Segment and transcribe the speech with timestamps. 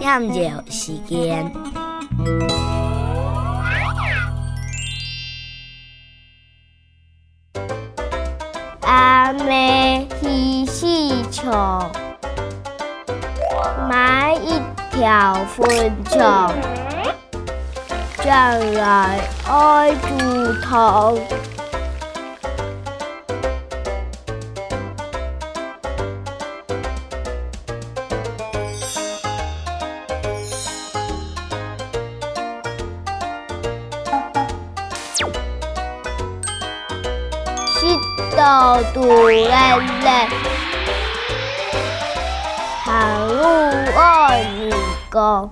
[0.00, 1.52] 饮料时间。
[8.82, 11.50] 阿妹嬉戏球，
[13.88, 14.60] 买一
[14.90, 16.18] 条粉球，
[18.24, 21.20] 将来爱猪头。
[38.36, 39.48] 到杜嘞
[40.02, 40.28] 嘞，
[42.84, 43.44] 寒露
[43.96, 44.72] 二女
[45.08, 45.50] 歌。